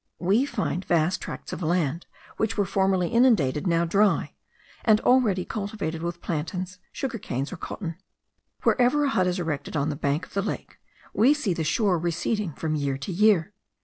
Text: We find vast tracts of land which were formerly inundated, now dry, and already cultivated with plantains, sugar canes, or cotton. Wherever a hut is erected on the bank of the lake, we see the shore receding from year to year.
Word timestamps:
We 0.17 0.47
find 0.47 0.83
vast 0.83 1.21
tracts 1.21 1.53
of 1.53 1.61
land 1.61 2.07
which 2.37 2.57
were 2.57 2.65
formerly 2.65 3.09
inundated, 3.09 3.67
now 3.67 3.85
dry, 3.85 4.33
and 4.83 4.99
already 5.01 5.45
cultivated 5.45 6.01
with 6.01 6.21
plantains, 6.23 6.79
sugar 6.91 7.19
canes, 7.19 7.53
or 7.53 7.57
cotton. 7.57 7.97
Wherever 8.63 9.03
a 9.03 9.09
hut 9.09 9.27
is 9.27 9.37
erected 9.37 9.77
on 9.77 9.89
the 9.89 9.95
bank 9.95 10.25
of 10.25 10.33
the 10.33 10.41
lake, 10.41 10.79
we 11.13 11.35
see 11.35 11.53
the 11.53 11.63
shore 11.63 11.99
receding 11.99 12.53
from 12.53 12.73
year 12.73 12.97
to 12.97 13.11
year. 13.11 13.53